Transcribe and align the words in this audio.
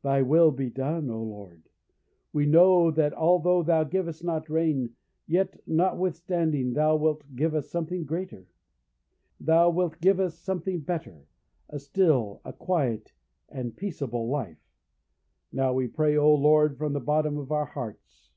'Thy 0.00 0.22
will 0.22 0.50
be 0.50 0.70
done,' 0.70 1.10
O 1.10 1.22
Lord! 1.22 1.68
we 2.32 2.46
know 2.46 2.90
that 2.90 3.12
although 3.12 3.62
thou 3.62 3.84
givest 3.84 4.24
not 4.24 4.48
rain, 4.48 4.94
yet, 5.26 5.60
notwithstanding, 5.66 6.72
thou 6.72 6.96
wilt 6.96 7.22
give 7.36 7.54
us 7.54 7.68
something 7.68 8.02
better, 8.04 8.44
a 11.68 11.78
still, 11.78 12.40
a 12.46 12.52
quiet, 12.54 13.12
and 13.50 13.72
a 13.72 13.72
peaceable 13.74 14.26
life. 14.30 14.70
Now 15.52 15.74
we 15.74 15.86
pray, 15.86 16.16
O 16.16 16.34
Lord, 16.34 16.78
from 16.78 16.94
the 16.94 17.00
bottom 17.00 17.36
of 17.36 17.52
our 17.52 17.66
hearts. 17.66 18.30